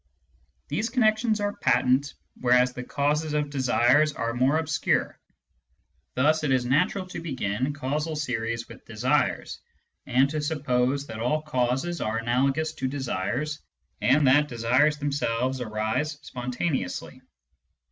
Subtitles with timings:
[0.67, 5.19] These connections are patent, whereas the causes of desires are more obscure.
[6.15, 9.59] Thus it is natural to begin causal series with desires,
[10.07, 13.59] to suppose that all causes are analogous to desires,
[14.01, 17.21] and that desires themselves arise spontaneously.